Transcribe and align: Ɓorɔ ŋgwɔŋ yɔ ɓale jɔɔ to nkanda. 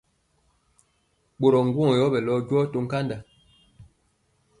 Ɓorɔ 1.39 1.59
ŋgwɔŋ 1.67 1.89
yɔ 1.99 2.05
ɓale 2.13 2.33
jɔɔ 2.47 2.63
to 2.71 2.77
nkanda. 2.85 3.17